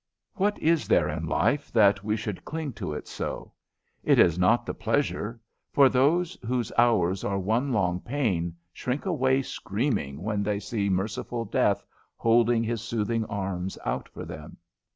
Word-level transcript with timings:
What 0.33 0.57
is 0.57 0.87
there 0.87 1.07
in 1.07 1.27
life 1.27 1.71
that 1.71 2.03
we 2.03 2.17
should 2.17 2.43
cling 2.43 2.73
to 2.73 2.91
it 2.91 3.07
so? 3.07 3.51
It 4.03 4.17
is 4.17 4.39
not 4.39 4.65
the 4.65 4.73
pleasures, 4.73 5.37
for 5.71 5.89
those 5.89 6.35
whose 6.43 6.71
hours 6.75 7.23
are 7.23 7.37
one 7.37 7.71
long 7.71 7.99
pain 7.99 8.55
shrink 8.73 9.05
away 9.05 9.43
screaming 9.43 10.23
when 10.23 10.41
they 10.41 10.59
see 10.59 10.89
merciful 10.89 11.45
Death 11.45 11.85
holding 12.15 12.63
his 12.63 12.81
soothing 12.81 13.25
arms 13.25 13.77
out 13.85 14.09
for 14.09 14.25
them. 14.25 14.57